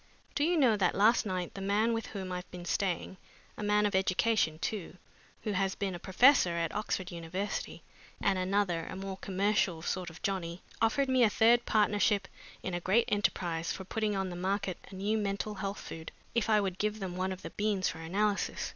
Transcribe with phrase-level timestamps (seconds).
[0.33, 3.17] Do you know that last night the man with whom I have been staying
[3.55, 4.97] a man of education too,
[5.43, 7.83] who has been a professor at Oxford University,
[8.19, 12.27] and another, a more commercial sort of Johnny, offered me a third partnership
[12.63, 16.49] in a great enterprise for putting on the market a new mental health food, if
[16.49, 18.69] I would give them one of the beans for analysis.